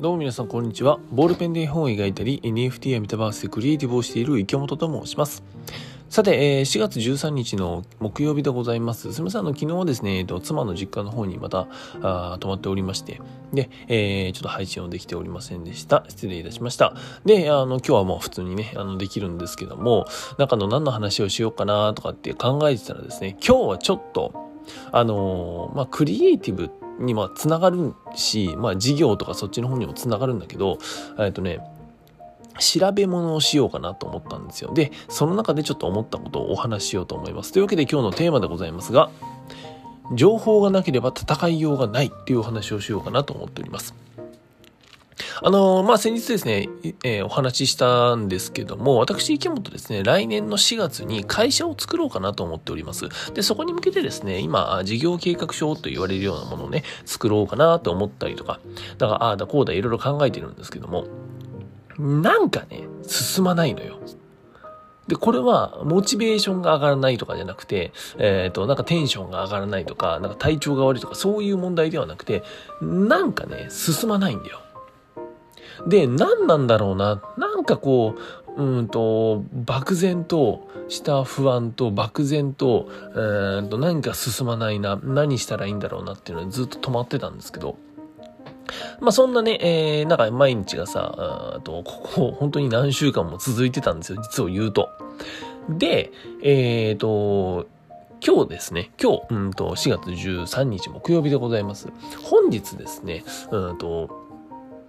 [0.00, 1.00] どうも皆さんこんにちは。
[1.10, 5.42] ボールペンで絵本を描いたり、NFT やメタバースでクリエイティブをしている池本と申します。
[6.08, 9.12] さて、えー、4月13日の木曜日でございます。
[9.12, 11.66] すみません、あの、昨日はですね、えっと、妻の実家の方にまた、
[12.00, 13.20] あ泊まっておりまして、
[13.52, 16.04] で、えー、ちょっと配信をできておりませんでした。
[16.06, 16.94] 失礼いたしました。
[17.24, 20.06] で、あの、今日はもう普通にね、あの、できるんですけども、
[20.38, 24.32] 中の何の話をしようかなとかって考えてたらですね、今日はちょっと、
[24.92, 30.78] あのー、まあ、クリエイティブってにまあつながるし、まあ、事業とかそっちの方にもつながるんだけど、
[31.18, 31.60] えっとね、
[32.58, 34.72] 調べ物をしようかなと思ったんですよ。
[34.74, 37.52] で、その中でちょっと思ったことをお話ししようと思います。
[37.52, 39.10] というわけで今日のテーマでございますが、
[40.14, 43.94] 情報がなければ戦いようがないっていうお話をしようかなと思っております。
[45.40, 46.68] あのまあ、先日ですね、
[47.04, 53.08] えー、お話ししたんですけども、私、池本ですね、来年の4月に会社を作ろうかなと思っております。
[53.34, 58.58] で、そこに向けてですね、今、事業計画書と言われるようなものをね、作ろうかなと思ったりとか、
[58.98, 61.06] だから、ああだこうだいろいろ考えてるんですけども、
[61.98, 63.98] なんかね、進まないのよ。
[65.08, 72.42] で、これは、モチベーションが上がらないとかじゃなくて、えっ、ー、と、なんかテンションが上がらないとか、なんか体調が悪いとか、そういう問題ではなくて、
[72.82, 74.60] なんかね、進まないんだよ。
[75.86, 77.22] で、何なんだろうな。
[77.36, 78.16] なんかこ
[78.56, 87.76] う、うんと、漠然とした不安と漠然と、えー、と何か進まないな、何したらいいんだろうなっていうのはずっと止まってたんですけど、
[89.00, 94.88] まあそんなね、えー、なんか毎日がさ、と、ここ本当に何週間も続いてたんですよ、実を言うと。
[95.68, 96.10] で、
[96.42, 97.66] え、ー、と、
[98.26, 101.88] 今日ですね、今日、うんと、4月13日木曜日でございます。
[102.22, 104.27] 本日ですね、うんと、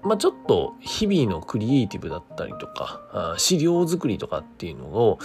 [0.04, 5.20] まあ、ちょっと日々のクリエイティブだったりとか、資料作りとかっていうのを、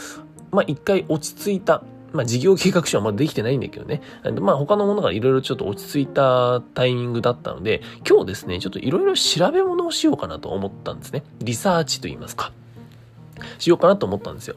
[0.51, 4.03] まあ、一回落ち着いた、まあ、事業計画書はまだできてないんだけどね。
[4.41, 11.25] まあ、他のものがいろいろちょっと落ち着いたタイミングだったので、今日ですね、ちょっといろいろ調べ物をしようかなと思ったんですね。
[11.41, 12.53] リサーチと言いますか。
[13.59, 14.57] しようかなと思ったんですよ。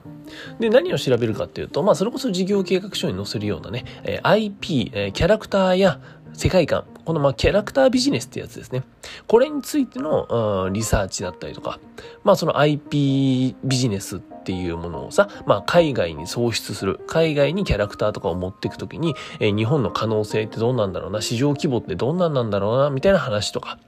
[0.60, 6.00] で、何を調べるかっていうと、まあ、それこそ事業計画書に載せるようなね、え IP、えキャラクターや
[6.34, 8.84] 世界観、このまあキャラクタービジネスってやつですね。
[9.28, 11.80] これについての、うん、リサーチだったりとか、
[12.26, 23.80] まあその IP ビジネスっていうものをさ、まあ海外に創出する、海外にキャラクターとかを持っていくときに、えー、日本の可能性ってどうなんだろうな、市場規模ってどんなんなんだろうな、みたいな話とか。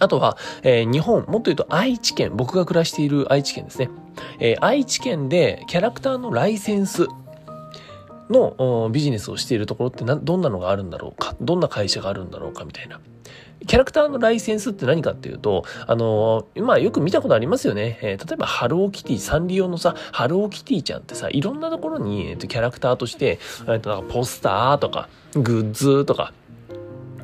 [0.00, 3.88] あとは、えー、日本、もっと言うと愛知県、僕が暮らしている愛知県ですね。
[4.40, 7.06] えー、愛知県でキャラクターのライセンス
[8.30, 13.00] のビジネスをしているところってどんなのがあるんだろうか、どんな会社があるんだろうかみたいな。
[13.66, 17.98] キャラクターのライセンスって何かっていうと、あの、まあよく見たことありますよね。
[18.02, 26.32] えー、例えばハローキティ、サンリオのさ、ハローキティちゃんってさ、いろんなところに、えー、キャラクターとして、えー、なんかポスターとか、グッズとか、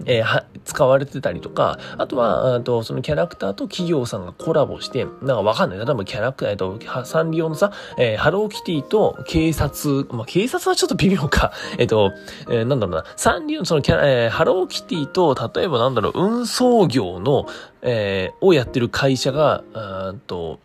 [0.06, 5.78] えー、使われてたりとか、あとは、とそのキャラクターと企業さんがコラボして、なんかわかんない。
[5.78, 11.52] 例えばキャラクター、えっと、サンリオのさ、えー、ハローキティと警察、まあ、警察はちょっと微妙か。
[11.78, 12.12] えっと、
[12.48, 17.46] えー、なんだろうな、サンリオのそのキャラ、えー、ハローキティと、例えばなんだろう、運送業の、
[17.82, 20.58] えー、をやってる会社が、うんと、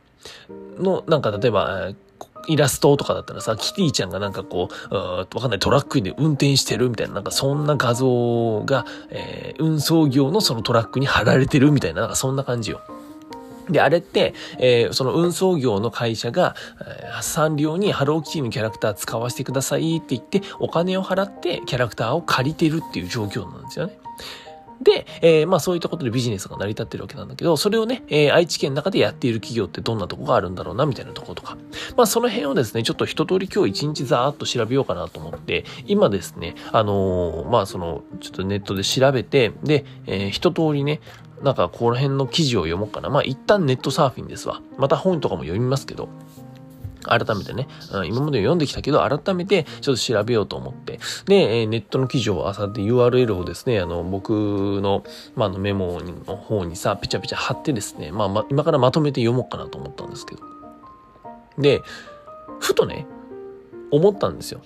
[0.80, 1.90] の、なんか例えば、
[2.48, 12.82] イラストとかだったらさ、キティちゃんがなんかこう、わかんないトラックで運転してるみたいな、なんかそんな画像が、えー、運送業のそのトラックに貼られてるみたいな、なんかそんな感じよ。
[13.70, 23.98] で、あれって、えー、その運送業の会社が、えー、サンリオにハローキティのキャラクター使わせてくださいって言って、お金を払ってキャラクターを借りてるっていう状況なんですよね。
[24.82, 31.58] で、えー、まあそういったことでビジネスが成り立ってるわけなんだけど、それをね、えー、愛知県の中でやっている企業ってどんなとこがあるんだろうな、みたいなとことか。
[31.96, 41.02] まあその辺をですね、ちょっと一通り今日一日ざーっと調べようかなと思って、今ですね、あのー、まあその、ちょっとネットで調べて、で、えー、一通りね、
[41.44, 43.10] なんかこの辺の記事を読もうかな。
[43.10, 44.62] まあ一旦ネットサーフィンですわ。
[44.78, 46.10] また本とかも読みますけど。
[47.08, 47.68] 改めてね、
[48.06, 54.32] 今まで読んできたけど、改めてちょっと調べようと思って、で、ネットの記事をあさって URL をですね、あの、僕
[54.82, 55.04] の、
[55.36, 60.42] まあ、のメモの方にさ、ぺちゃぺちゃ貼ってですね、まあ、今からまとめて読もうかなと思ったんですけど。
[61.58, 61.82] で、
[62.60, 63.06] ふとね、
[63.92, 64.62] 思ったんですよ。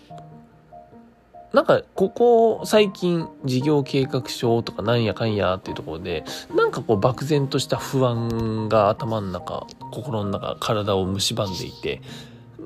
[1.54, 6.24] なんか、ここ最近事業計画書とかなんやかんやっていうところで、
[6.56, 12.01] なんかこう漠然とした不安が頭の中、心の中、体を蝕んでいて、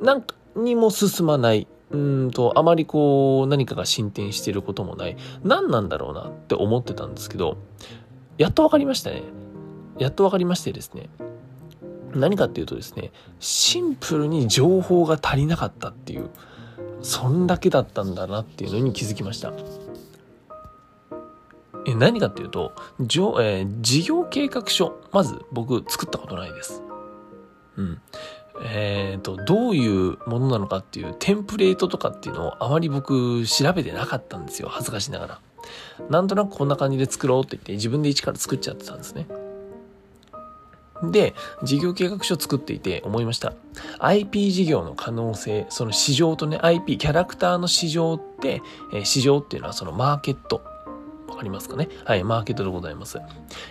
[0.02, 0.24] 何
[0.56, 1.68] にも進まない。
[1.92, 5.18] うんと、あまりこう、何かが進展していることもない。
[5.44, 7.58] 何なんだろうなって思ってたんですけど、
[8.38, 9.24] やっと分かりましたね。
[9.98, 11.10] やっと分かりましてですね。
[12.14, 16.30] 何かっていうとですね、シンプルに情報が足りなかったっていう、
[17.02, 19.54] そんだけだったんだなっていうのに気づきました。
[21.88, 26.82] え何かっていうと、じょえー、事業計画書、まず僕作ったことないです。
[27.78, 28.02] うん。
[28.62, 34.70] えっ、ー、と、どういうものなのかっていうテンプレートとかっていうのをあまり僕調べてなかったんですよ。
[34.70, 35.40] 恥ずかしながら。
[36.10, 39.28] なんとなくこんな感じで作ろうって言って自分で一から作っちゃってたんですね。
[41.04, 43.54] で、事業計画書を作っていて思いました。
[44.00, 48.62] IP 事業の可能性、その市場とね、IP、キャラクターの市場って、
[48.94, 50.62] え、市場っていうのはそのマーケット。
[51.36, 53.20] わかりますかねはい、マーケットでございます。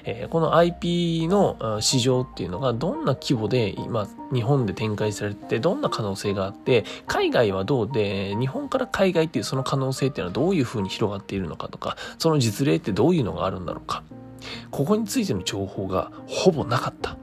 [0.05, 14.03] えー、この IP の市場っていうのがどんな規模で今、日本で展開されて、どんな可能性があって、海外はどうで、日本から海外っていうその可能性っていうのはどういうふうに広がっているのかとか、その実例ってどういうのがあるんだろうか。
[14.71, 17.17] ここについての情報がほぼなかった。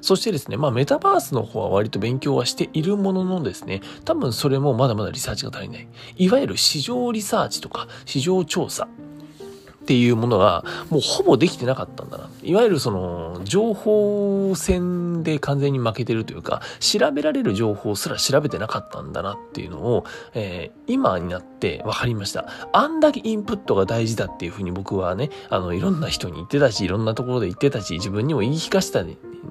[0.00, 5.88] そしてですね、まあメタバースの方は割と勉強はしているもののですね、多分それもまだまだリサーチが足りない。
[6.16, 12.28] いわゆる市場リサーチとか市場調査っていうものがもうほぼできてなかったんだな。
[12.42, 20.04] いわゆるその情報戦で完全に負けてるというか、調べられる情報すら調べてなかったんだなっていうのを、
[20.34, 22.44] えー、今になって分かりました。
[22.74, 29.02] あんだけインプットが大事だっていうふうに僕はね、あの、いろんな人に言ってたし、いろんなところで言ってたし、自分にも言い聞かせた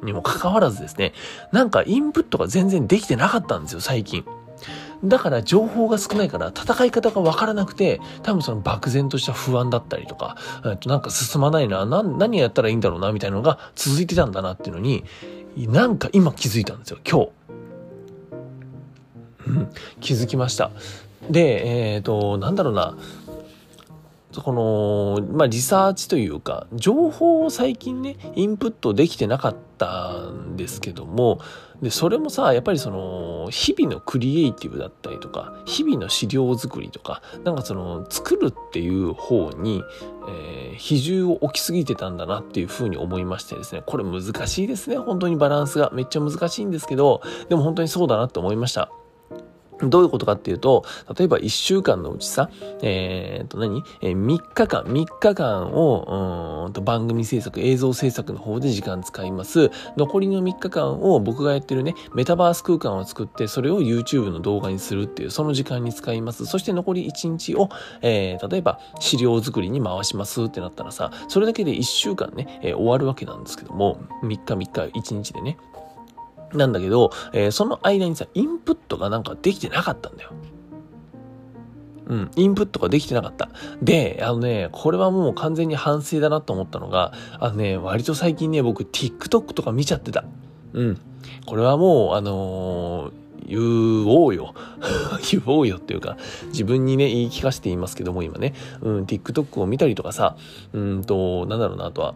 [0.03, 1.13] にもかかわらずですね、
[1.51, 4.25] なんかインプットが全然できてなかったんですよ、最近。
[5.03, 10.37] だから情報が少ないから戦い方がわからなくて、多分その漠然とした不安だったりとか、
[10.85, 15.03] なんか進まないな、な何やったらいいんだろうな、みたいなのが続いてたんだなっていうのに、
[15.55, 17.29] なんか今気づいたんですよ、今日。
[19.47, 19.69] うん、
[20.01, 20.71] 気づきました。
[21.29, 22.97] で、えっ、ー、と、なんだろうな、
[24.41, 31.39] この、まあ、リサーチというか、情報を最近ね、インプットできてなかったんですけども、
[31.81, 39.83] で、それもさ、やっぱりその、日々のクリエイティブだったりとか、日々の資料作りとか、なんかその、作るっていう方に、
[40.27, 45.91] えー、比重を置きすぎてたんだなっていうふうに思いましてですね、これ難しいですね、本当にバランスが。
[45.93, 48.91] めっちゃ難しいんですけど、でも本当にそうだなって思いました。
[49.81, 50.83] どういうことかっていうと、
[51.17, 52.49] 例えば1週間のうちさ、
[52.81, 59.71] えー、っと何、えー、3日間、3日間を、うんと番組制作、映像制作の方で時間使います。
[59.95, 66.45] 残りの3日間を僕がやってるね、メタバース空間を作って、それを YouTube の動画にするっていう、その時間に使います。
[66.45, 67.69] そして残り1日を、
[68.01, 75.57] えー、例えば資料作りに回しますってなったらさ、それだけで1週間ね、えー、終わるわけなんですけども、3日3日1日でね。
[76.53, 80.31] なんだけど、えー、その間にさ、インプットがなんかできてなかったんだよ。
[82.07, 83.49] うん、インプットができてなかった。
[83.81, 90.23] で、あのね、これはもう完全に反省だなと思ったのが、あのね、割と最近ね、僕 TikTok とか見ちゃってた。
[90.73, 91.01] うん。
[91.45, 94.53] これはもう、あのー、言おうよ。
[95.31, 96.17] 言おうよっていうか、
[96.47, 100.37] 自分にね、言い聞かせていますけども、今ね、うん、TikTok を見たりとかさ、
[100.73, 102.15] うんと、なんだろうな、あとは、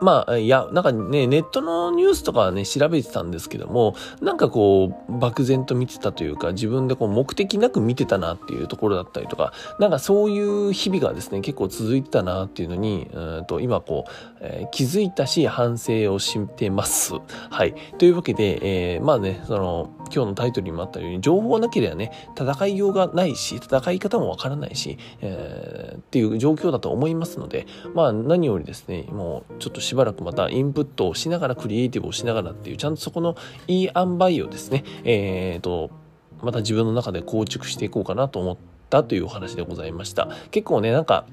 [0.00, 14.10] まあ、いや、なんかね、ネットのニュースとかはね、調べてたんですけども、なんかこう、漠然と見てたというか、自分でこう、目的なく見てたなっていうところだったりとか、なんかそういう日々がですね、結構続いてたなっていうのに、うんと今こう、
[14.40, 17.14] えー、気づいたし、反省をしてます。
[17.50, 17.74] はい。
[17.98, 35.90] というわけで、えー、まあね、その、今日のタイトルにもあったように、情報なければね、戦いようがないし、戦い方もわからないし、えー、っていう状況だと思いますので、まあ何よりですね、もうちょっとしばらくまたインプットをしながらクリエイティブをしながらっていうちゃんとそこのいい塩梅をですねえっ、ー、と
[36.42, 38.56] また自分の中で構築していこうかなと思っ
[38.88, 40.28] たというお話でございました。
[40.50, 41.26] 結構ねなんか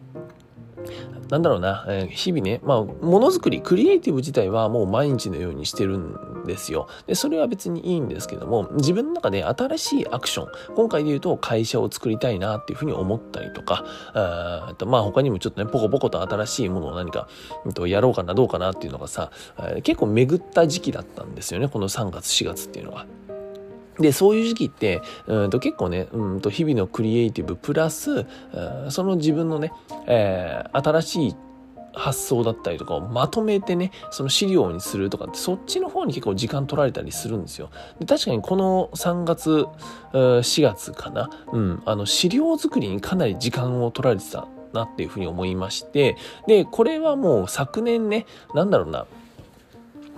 [1.30, 6.88] なんだろうな、えー、日々ね、まあ、ものづくり、クリエイティブ自体はもう毎日のようにしてるんですよ。
[7.08, 17.27] で、それは別にいいんですけども、自分の中で新しいアクション、今回で言うと会社を作りたいなっていうふうに思ったりとか、あとまあ他にもちょっとね、ポコポコと新しいものを何か、
[17.65, 19.32] うん、とやろうかな、どうかなっていうのがさ、
[19.84, 23.06] 結構巡った時期だったんですよね、この3月、4月っていうのは。
[24.00, 28.25] で、そういう時期って、うんと結構ね、うんと日々のクリエイティブプラス、
[28.90, 29.72] その自分のね、
[30.08, 31.36] えー、新しい
[31.96, 37.70] 発想だったりとかをまとめてね、その資料にするとかって、そっちの方に結構時間取られたりするんですよ。
[38.00, 39.66] で確かにこの3月、
[40.12, 49.08] 4月かな、うん、あの資料作りにかなり時間を取られてたなっていうふうに思いまして、で、これはもう昨年ね、なんだろうな、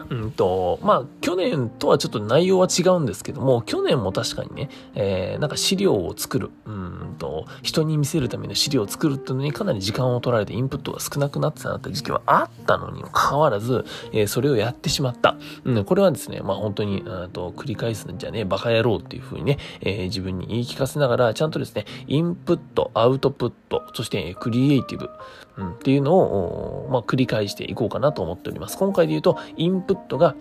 [0.09, 15.35] うんと、まあ、去年とはちょっと内容は違うんですけども、去年も確かにね、えー、なんか資料を作る、うんと、人に見せるための資料を作るっていうのにかなり時間を取られてインプットが少なくなってたなって時期はあったのにもかかわらず、えー、それをやってしまった。
[15.63, 25.09] うん、これはですね、まあ本当に、うんと、繰り返すんじゃねえ、バカ野郎っていうふうにね、えー、自分に言い聞かせながら、ちゃんとですね、インプット、アウトプット、そしてクリエイティブ、
[25.57, 28.77] うん、っていうのを、まあ、繰り返していこうかなと思っております。
[28.77, 30.35] 今回で言うと、インプットが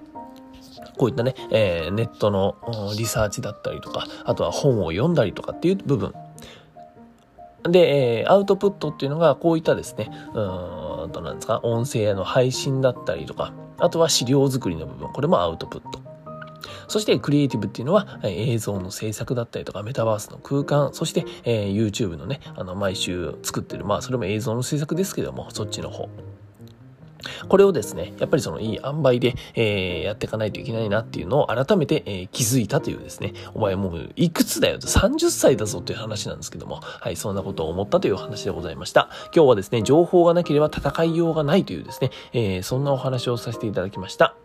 [0.96, 2.56] こういったね、えー、ネットの
[2.96, 6.12] リサーチだったりとか、あとは本を読んだりとかっていう部分。
[7.64, 16.05] で、えー、アウトプットっていうのがこういったですね、うんとなんですか、音声の配信だったりとか、あとは資料作りの部分、これもアウトプット。
[16.88, 26.08] そしてクリエイティブっていうのは映像の制作だったりとかメタバースの空間、そして、えー、YouTube のね、あの毎週作ってる、まあそれも映像の制作ですけども、そっちの方。
[27.48, 39.08] これをですね、やっぱりそのいい塩梅で、えー、やっていかないといけないなっていうのを改めて、えー、気づいたというですね、お前もういくつだよと30歳だぞという話なんですけども、はい、そんなことを思ったという話でございました。
[39.34, 44.36] 今日はですね、情報がなければ戦いようがないというですね、えー、そんなお話をさせていただきました。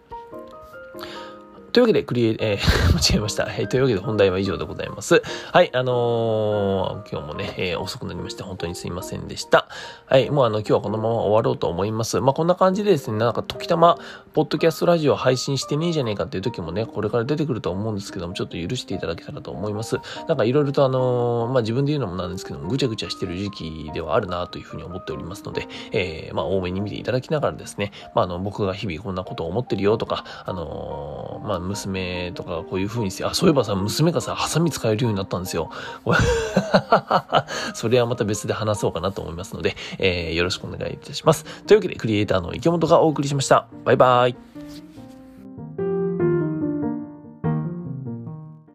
[1.72, 2.60] というわけで、クリエイ、えー、
[2.94, 3.46] 間違えました。
[3.46, 5.22] はい、というわけで本題は以上でございます。
[5.54, 9.70] はい、あのー、今日もね、えー、遅くなりまして本当にすいませんでした。
[10.06, 12.20] はい、もうあの、今日はこのまま終わろうと思います。
[12.20, 13.98] まあ、こんな感じでですね、なんか時たま、
[14.34, 19.98] ポッドキャストラジオ配信してねえじゃねえかっていう時もね、これから出てくると思うんですけども、ちょっと許していただけたらと思います。
[20.28, 35.70] なんかいろいろとあのー、まあ、自分で言うのもなんですけども、ぐちゃぐちゃしてる時期ではあるなというふうに思っておりますので、えー、まあ、多めに見ていただきながらですね、まあ、あの、僕が日々こんなことを思ってるよとか、あの、まあ、娘とかこういう風にして、あ、そういえばさ、娘がさ、ハサミ使えるようになったんですよ。
[37.74, 41.46] それはまた別で話そうかなと思いますので、えー、よろしくお願いいたします。
[41.65, 43.68] というわけで、クリエイターの池本がお送りしました。
[43.86, 44.50] バイバイ。